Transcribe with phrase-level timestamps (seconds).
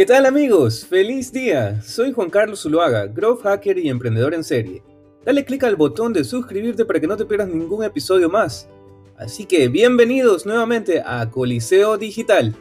[0.00, 0.86] ¿Qué tal amigos?
[0.86, 1.82] ¡Feliz día!
[1.82, 4.82] Soy Juan Carlos Zuluaga, growth hacker y emprendedor en serie.
[5.26, 8.66] Dale clic al botón de suscribirte para que no te pierdas ningún episodio más.
[9.18, 12.56] Así que bienvenidos nuevamente a Coliseo Digital.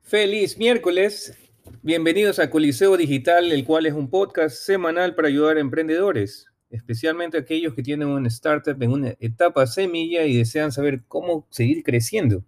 [0.00, 1.36] Feliz miércoles.
[1.82, 7.38] Bienvenidos a Coliseo Digital, el cual es un podcast semanal para ayudar a emprendedores, especialmente
[7.38, 12.44] aquellos que tienen una startup en una etapa semilla y desean saber cómo seguir creciendo.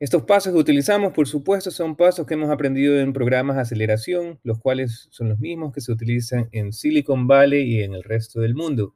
[0.00, 4.38] Estos pasos que utilizamos, por supuesto, son pasos que hemos aprendido en programas de aceleración,
[4.42, 8.40] los cuales son los mismos que se utilizan en Silicon Valley y en el resto
[8.40, 8.94] del mundo.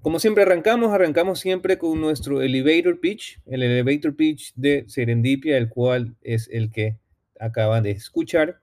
[0.00, 5.68] Como siempre arrancamos, arrancamos siempre con nuestro elevator pitch, el elevator pitch de Serendipia, el
[5.68, 6.96] cual es el que
[7.38, 8.61] acaban de escuchar.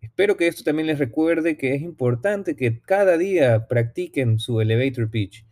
[0.00, 5.10] Espero que esto también les recuerde que es importante que cada día practiquen su elevator
[5.10, 5.44] pitch.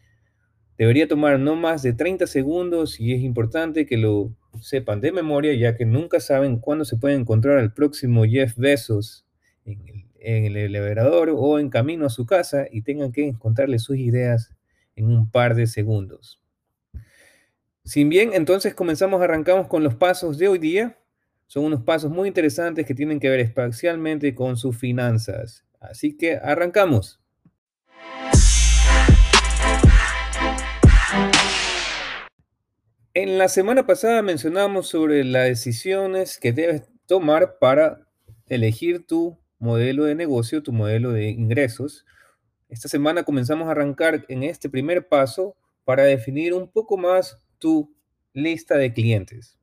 [0.79, 5.55] Debería tomar no más de 30 segundos y es importante que lo sepan de memoria,
[5.55, 9.27] ya que nunca saben cuándo se puede encontrar al próximo Jeff Bezos
[9.65, 14.51] en el, elevador o en camino a su casa y tengan que encontrarle sus ideas
[14.95, 16.41] en un par de segundos.
[17.85, 20.99] Sin bien, entonces comenzamos, arrancamos con los pasos de hoy día.
[21.47, 25.65] Son unos pasos muy interesantes que tienen que ver especialmente con sus finanzas.
[25.81, 27.21] Así que arrancamos.
[33.15, 38.07] En la semana pasada mencionamos sobre las decisiones que debes tomar para
[38.47, 42.05] elegir tu modelo de negocio, tu modelo de ingresos
[42.69, 47.95] esta semana comenzamos a arrancar en este primer paso para definir un poco más tu
[48.33, 49.57] lista de clientes.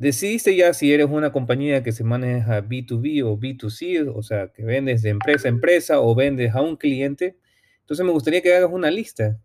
[0.00, 4.64] Decidiste ya si eres una compañía que se maneja B2B o B2C, o sea, que
[4.64, 7.36] vendes de empresa a empresa o vendes a un cliente.
[7.80, 9.38] Entonces me gustaría que hagas una lista.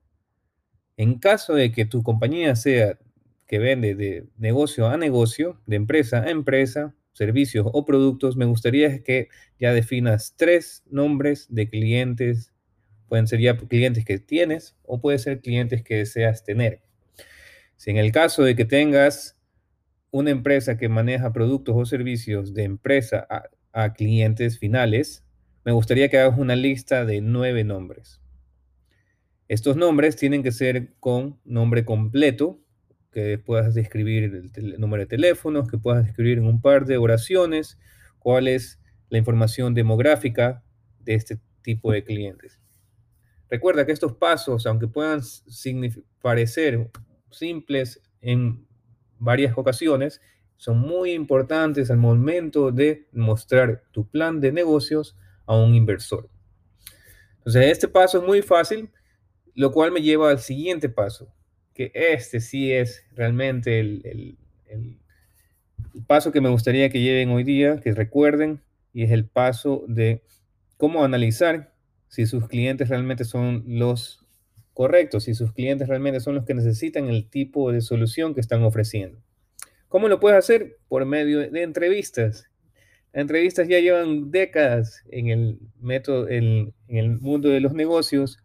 [0.96, 2.98] En caso de que tu compañía sea
[3.48, 9.04] que vende de negocio a negocio, de empresa a empresa, servicios o productos, me gustaría
[9.04, 9.28] que
[9.60, 12.54] ya definas tres nombres de clientes.
[13.10, 16.82] Pueden ser ya clientes que tienes o pueden ser clientes que deseas tener.
[17.76, 19.35] Si en el caso de que tengas
[20.16, 23.28] una empresa que maneja productos o servicios de empresa
[23.74, 25.26] a, clientes finales,
[25.66, 28.22] me gustaría que hagas una lista de nueve nombres.
[29.50, 32.62] Estos nombres tienen que ser con nombre completo,
[33.12, 37.78] que puedas describir el, número de teléfonos, que puedas describir en un par de oraciones
[38.18, 40.64] cuál es la información demográfica
[41.00, 42.62] de este tipo de clientes.
[43.50, 45.20] Recuerda que estos pasos, aunque puedan
[46.22, 46.90] parecer
[47.32, 48.66] simples en
[49.20, 50.22] varias ocasiones,
[50.58, 56.30] son muy importantes al momento de mostrar tu plan de negocios a un inversor.
[57.38, 58.90] Entonces, este paso es muy fácil,
[59.54, 61.32] lo cual me lleva al siguiente paso,
[61.74, 64.38] que este sí es realmente el,
[66.08, 68.62] paso que me gustaría que lleven hoy día, que recuerden,
[68.94, 70.24] y es el paso de
[70.78, 71.74] cómo analizar
[72.08, 74.25] si sus clientes realmente son los
[74.76, 78.62] correctos, si sus clientes realmente son los que necesitan el tipo de solución que están
[78.64, 79.24] ofreciendo.
[79.88, 80.78] ¿Cómo lo puedes hacer?
[80.90, 82.52] Por medio de entrevistas.
[83.14, 88.38] entrevistas ya llevan décadas en el método, en el mundo de los negocios,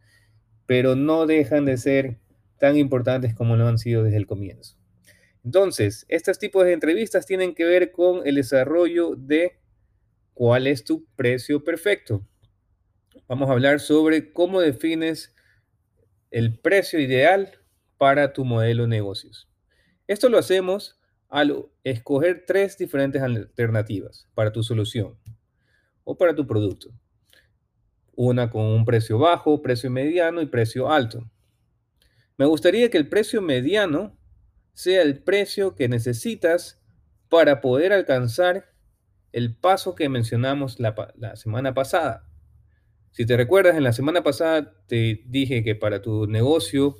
[0.67, 2.21] pero no dejan de ser
[2.61, 4.77] tan importantes como lo han sido desde el comienzo.
[5.45, 9.59] Entonces, estos tipos de entrevistas tienen que ver con el desarrollo de
[10.33, 12.25] cuál es tu precio perfecto.
[13.27, 15.35] Vamos a hablar sobre cómo defines
[16.31, 17.59] el precio ideal
[17.99, 19.49] para tu modelo de negocios.
[20.07, 25.17] Esto lo hacemos al escoger tres diferentes alternativas para tu solución
[26.05, 26.91] o para tu producto.
[28.15, 31.31] Una con un precio bajo, precio mediano y precio alto.
[32.37, 34.17] Me gustaría que el precio mediano
[34.73, 36.81] sea el precio que necesitas
[37.29, 38.73] para poder alcanzar
[39.33, 42.27] el paso que mencionamos la, semana pasada.
[43.10, 46.97] Si te recuerdas, en la semana pasada te dije que para tu negocio,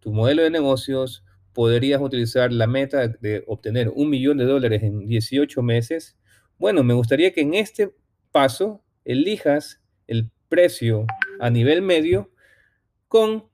[0.00, 5.06] tu modelo de negocios, podrías utilizar la meta de obtener un millón de dólares en
[5.06, 6.18] 18 meses.
[6.58, 7.94] Bueno, me gustaría que en este
[8.32, 11.06] paso elijas el precio
[11.40, 12.30] a nivel medio
[13.08, 13.44] con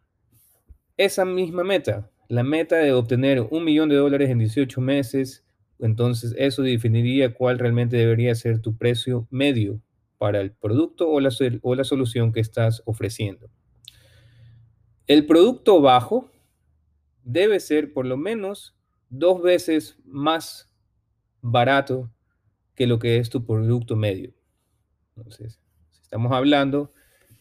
[0.97, 5.45] esa misma meta, la meta de obtener un millón de dólares en 18 meses,
[5.79, 9.81] entonces eso definiría cuál realmente debería ser tu precio medio
[10.23, 11.31] para el producto o la,
[11.63, 13.51] o la solución que estás ofreciendo.
[15.09, 16.31] El producto bajo
[17.25, 18.77] debe ser por lo menos
[19.09, 20.73] dos veces más
[21.41, 22.09] barato
[22.77, 24.33] que lo que es tu producto medio.
[25.17, 25.61] Entonces,
[25.91, 26.93] si estamos hablando,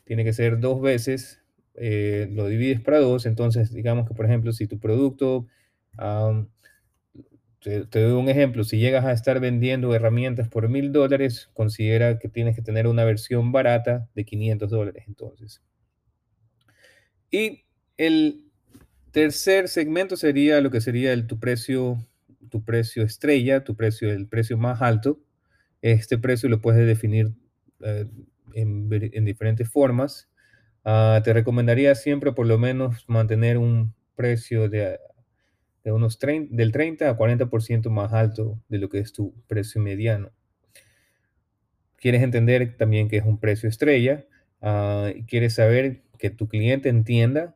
[0.04, 1.40] tiene que ser dos veces
[1.76, 5.46] eh, lo divides para dos, entonces digamos que, por ejemplo, si tu producto,
[7.62, 12.18] te, te doy un ejemplo, si llegas a estar vendiendo herramientas por mil dólares, considera
[12.18, 15.62] que tienes que tener una versión barata de 500 dólares, entonces.
[17.30, 17.64] Y
[17.98, 18.44] el
[19.12, 21.98] tercer segmento sería lo que sería el, tu precio,
[22.50, 25.20] tu precio estrella, tu precio, el precio más alto.
[25.82, 27.32] Este precio lo puedes definir
[27.82, 28.06] eh,
[28.56, 30.30] en, en diferentes formas.
[30.84, 34.98] Ah, te recomendaría siempre por lo menos mantener un precio de,
[35.84, 39.82] de unos 30, del 30 a 40% más alto de lo que es tu precio
[39.82, 40.32] mediano.
[41.98, 44.26] Quieres entender también que es un precio estrella,
[45.16, 47.56] y quieres saber que tu cliente entienda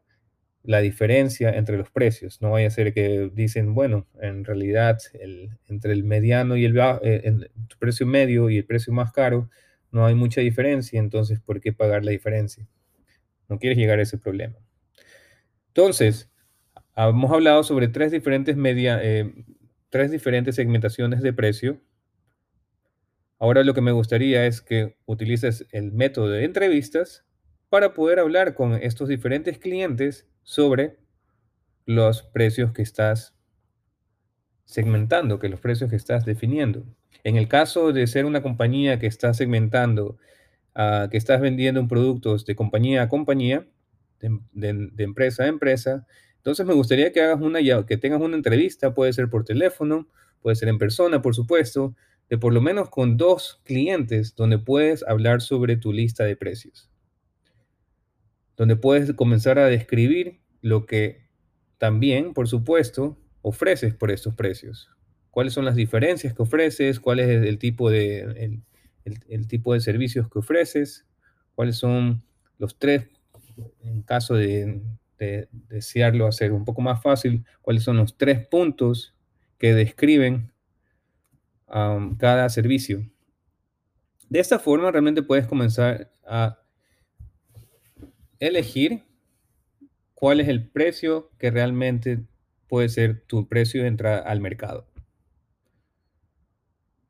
[0.64, 2.42] la diferencia entre los precios.
[2.42, 6.74] No vaya a ser que dicen, bueno, en realidad el, entre el mediano y el,
[6.74, 9.50] ba- eh, el precio medio y el precio más caro
[9.92, 12.68] no hay mucha diferencia, entonces ¿por qué pagar la diferencia?
[13.50, 14.58] No quieres llegar a ese problema.
[15.70, 16.30] Entonces,
[16.98, 19.34] hemos hablado sobre tres diferentes, media, eh,
[19.90, 21.82] tres diferentes segmentaciones de precio.
[23.40, 27.24] Ahora lo que me gustaría es que utilices el método de entrevistas
[27.70, 30.98] para poder hablar con estos diferentes clientes sobre
[31.86, 33.36] los precios que estás
[34.66, 36.86] segmentando, que los precios que estás definiendo.
[37.24, 40.18] En el caso de ser una compañía que está segmentando,
[40.76, 43.68] ah, que estás vendiendo productos de compañía a compañía,
[44.20, 46.08] de, de- de empresa a empresa,
[46.46, 50.08] entonces me gustaría que hagas una, que tengas una entrevista, puede ser por teléfono,
[50.42, 51.96] puede ser en persona, por supuesto,
[52.30, 56.90] de por lo menos con dos clientes donde puedes hablar sobre tu lista de precios
[58.58, 61.26] donde puedes comenzar a describir lo que
[61.78, 64.90] también, por supuesto, ofreces por estos precios.
[65.30, 67.00] ¿Cuáles son las diferencias que ofreces?
[67.00, 68.20] ¿Cuál es el tipo de,
[69.04, 71.06] el- el tipo de servicios que ofreces?
[71.54, 72.24] ¿Cuáles son
[72.58, 73.08] los tres,
[73.84, 74.82] en caso de,
[75.18, 79.16] de desearlo hacer un poco más fácil, cuáles son los tres puntos
[79.58, 80.52] que describen
[81.68, 83.06] am, cada servicio?
[84.30, 86.60] De esta forma, realmente puedes comenzar a
[88.40, 89.04] elegir
[90.16, 92.24] cuál es el precio que realmente
[92.68, 94.88] puede ser tu precio de entrada al mercado.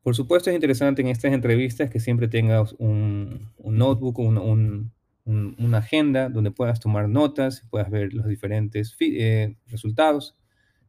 [0.04, 4.92] Por supuesto, es interesante en estas entrevistas que siempre tengas un, un notebook, un-
[5.26, 10.36] un- una agenda donde puedas tomar notas, puedas ver los diferentes eh, resultados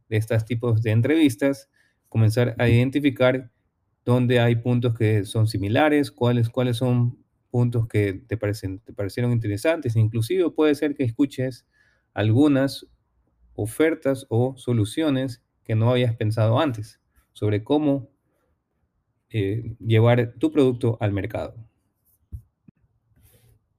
[0.09, 1.69] de estos tipos de entrevistas,
[2.09, 3.51] comenzar a identificar
[4.05, 7.17] dónde hay puntos que son similares, cuáles, cuáles son
[7.51, 9.95] puntos que te, parecen, te parecieron interesantes.
[9.95, 11.65] Inclusive puede ser que escuches
[12.13, 12.87] algunas
[13.55, 17.01] ofertas o soluciones que no habías pensado antes
[17.33, 18.09] sobre cómo
[19.29, 21.66] eh, llevar tu producto al mercado.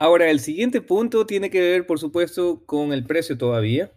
[0.01, 3.93] Ahora, el siguiente punto tiene que ver, por supuesto, con el precio todavía,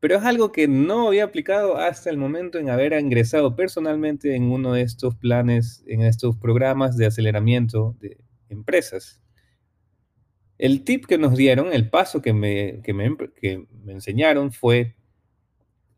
[0.00, 4.44] pero es algo que no había aplicado hasta el momento en haber ingresado personalmente en
[4.44, 8.18] uno de estos planes, en estos programas de aceleramiento de
[8.48, 9.22] empresas.
[10.58, 14.96] El tip que nos dieron, el paso que me, que me, que me enseñaron fue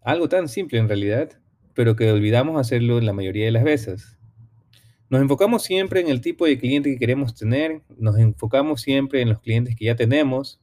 [0.03, 1.41] algo tan simple en realidad,
[1.75, 4.18] pero que olvidamos hacerlo la mayoría de las veces.
[5.11, 9.31] Nos enfocamos siempre en el tipo de cliente que queremos tener, nos enfocamos siempre en
[9.31, 10.61] los clientes que ya tenemos,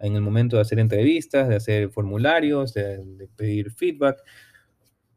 [0.00, 4.18] en el momento de hacer entrevistas, de hacer formularios, de, pedir feedback,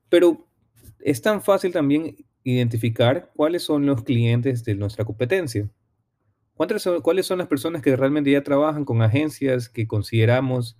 [0.09, 0.47] pero
[0.99, 5.69] es tan fácil también identificar cuáles son los clientes de nuestra competencia.
[6.55, 10.77] ¿Cuántas son- ¿Cuáles son las personas que realmente ya trabajan con agencias que consideramos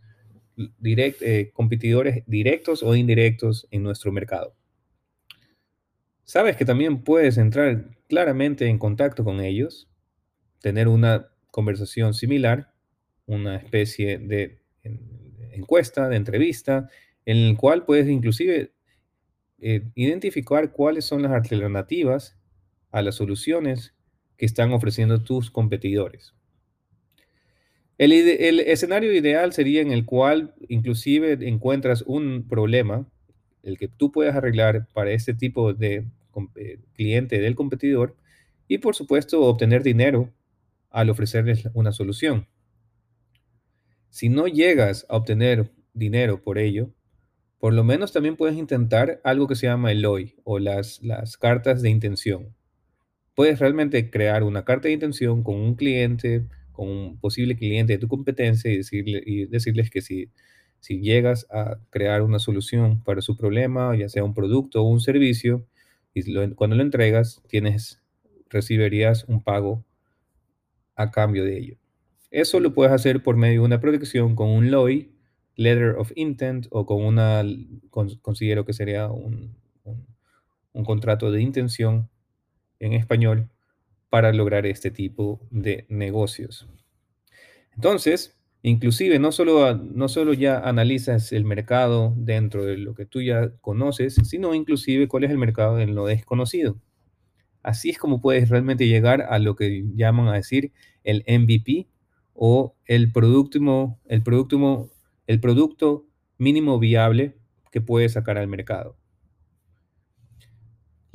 [0.79, 4.53] direct- eh, competidores directos o indirectos en nuestro mercado?
[6.25, 9.89] Sabes que también puedes entrar claramente en contacto con ellos,
[10.61, 12.73] tener una conversación similar,
[13.25, 14.99] una especie de en-
[15.51, 16.89] encuesta, de entrevista,
[17.25, 18.73] en el cual puedes inclusive
[19.59, 22.37] eh, identificar cuáles son las alternativas
[22.91, 23.95] a las soluciones
[24.37, 26.33] que están ofreciendo tus competidores.
[27.97, 33.07] El, el escenario ideal sería en el cual inclusive encuentras un problema,
[33.63, 36.05] el que tú puedas arreglar para este tipo de
[36.55, 38.15] eh, cliente del competidor
[38.67, 40.31] y por supuesto obtener dinero
[40.89, 42.47] al ofrecerles una solución.
[44.09, 46.91] Si no llegas a obtener dinero por ello,
[47.57, 51.37] por lo menos también puedes intentar algo que se llama el OI o las, las
[51.37, 52.53] cartas de intención.
[53.35, 57.99] Puedes realmente crear una carta de intención con un cliente, con un posible cliente de
[57.99, 60.29] tu competencia y, decirle, y decirles que si,
[60.83, 64.99] si llegas a crear una solución para su problema, ya sea un producto o un
[64.99, 65.65] servicio,
[66.13, 68.03] y cuando lo entregas, tienes,
[68.49, 69.85] recibirías un pago
[70.97, 71.77] a cambio de ello.
[72.31, 75.09] Eso lo puedes hacer por medio de una protección con un LOI,
[75.55, 77.45] Letter of Intent, o con una,
[77.89, 79.55] considero que sería un,
[80.73, 82.09] un contrato de intención
[82.79, 83.49] en español
[84.09, 86.67] para lograr este tipo de negocios.
[87.73, 93.21] Entonces, inclusive no solo, no solo ya analizas el mercado dentro de lo que tú
[93.21, 96.79] ya conoces, sino inclusive cuál es el mercado en lo desconocido.
[97.61, 100.71] Así es como puedes realmente llegar a lo que llaman a decir
[101.03, 101.87] el MVP
[102.33, 104.89] o el producto, el producto,
[105.27, 106.05] el producto
[106.37, 107.37] mínimo viable
[107.71, 108.97] que puedes sacar al mercado.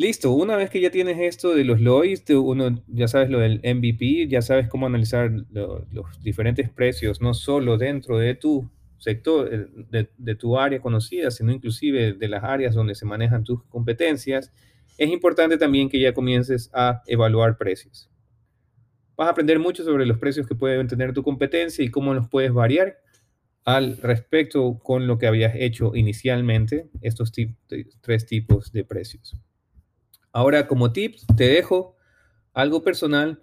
[0.01, 3.61] Listo, una vez que ya tienes esto de los LOIs, uno, ya sabes lo del
[3.65, 10.09] MVP, ya sabes cómo analizar los diferentes precios, no solo dentro de tu sector, eh,
[10.17, 14.53] de, tu área conocida, sino inclusive de las áreas donde se manejan tus competencias,
[14.99, 18.09] es importante también que ya comiences a evaluar precios.
[19.17, 22.29] Vas a aprender mucho sobre los precios que pueden tener tu competencia y cómo los
[22.29, 22.99] puedes variar
[23.65, 27.33] al respecto con lo que habías hecho inicialmente, estos
[28.01, 29.37] tres tipos de precios.
[30.33, 31.97] Ahora, como tips, te dejo
[32.53, 33.41] algo personal.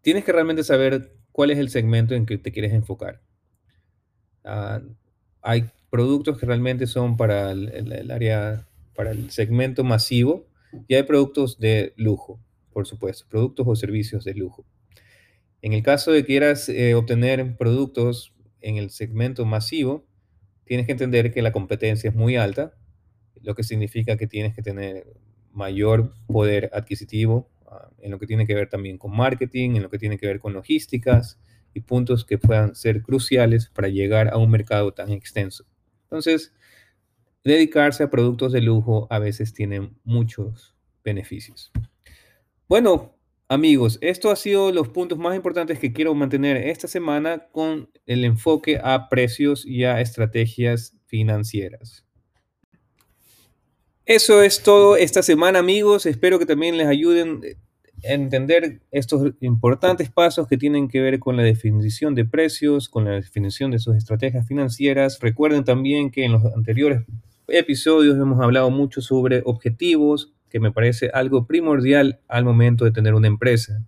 [0.00, 3.20] Tienes que realmente saber cuál es el segmento en que te quieres enfocar.
[4.44, 4.80] Ah,
[5.40, 10.48] hay productos que realmente son para el, área, para el segmento masivo
[10.88, 12.40] y hay productos de lujo,
[12.72, 14.64] por supuesto, productos o servicios de lujo.
[15.60, 20.06] En el caso de que quieras eh, obtener productos en el segmento masivo,
[20.64, 22.74] tienes que entender que la competencia es muy alta,
[23.42, 25.06] lo que significa que tienes que tener
[25.52, 29.90] mayor poder adquisitivo ah, en lo que tiene que ver también con marketing, en lo
[29.90, 31.38] que tiene que ver con logísticas
[31.74, 35.64] y puntos que puedan ser cruciales para llegar a un mercado tan extenso.
[36.04, 36.52] Entonces,
[37.44, 41.72] dedicarse a productos de lujo a veces tiene muchos beneficios.
[42.68, 43.16] Bueno,
[43.48, 48.24] amigos, esto ha sido los puntos más importantes que quiero mantener esta semana con el
[48.24, 52.06] enfoque a precios y a estrategias financieras.
[54.04, 56.06] Eso es todo esta semana, amigos.
[56.06, 57.40] Espero que también les ayuden
[58.04, 63.04] a entender estos importantes pasos que tienen que ver con la definición de precios, con
[63.04, 65.20] la definición de sus estrategias financieras.
[65.20, 67.02] Recuerden también que en los anteriores
[67.46, 73.14] episodios hemos hablado mucho sobre objetivos, que me parece algo primordial al momento de tener
[73.14, 73.84] una empresa.